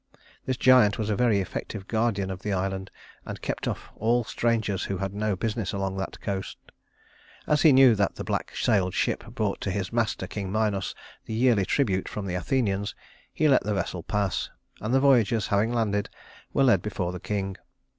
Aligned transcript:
This 0.47 0.57
giant 0.57 0.97
was 0.97 1.11
a 1.11 1.15
very 1.15 1.41
effective 1.41 1.87
guardian 1.87 2.31
of 2.31 2.41
the 2.41 2.51
island, 2.53 2.89
and 3.23 3.39
kept 3.39 3.67
off 3.67 3.91
all 3.95 4.23
strangers 4.23 4.85
who 4.85 4.97
had 4.97 5.13
no 5.13 5.35
business 5.35 5.73
along 5.73 5.97
that 5.97 6.19
coast. 6.21 6.57
As 7.45 7.61
he 7.61 7.71
knew 7.71 7.93
that 7.93 8.15
the 8.15 8.23
black 8.23 8.55
sailed 8.55 8.95
ship 8.95 9.23
brought 9.35 9.61
to 9.61 9.69
his 9.69 9.93
master, 9.93 10.25
King 10.25 10.51
Minos, 10.51 10.95
the 11.25 11.35
yearly 11.35 11.65
tribute 11.65 12.09
from 12.09 12.25
the 12.25 12.33
Athenians, 12.33 12.95
he 13.31 13.47
let 13.47 13.61
the 13.63 13.75
vessel 13.75 14.01
pass; 14.01 14.49
and 14.79 14.91
the 14.91 14.99
voyagers, 14.99 15.45
having 15.49 15.71
landed, 15.71 16.09
were 16.51 16.63
led 16.63 16.81
before 16.81 17.11
the 17.11 17.19
king. 17.19 17.55